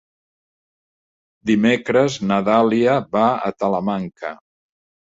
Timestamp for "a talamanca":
3.53-4.35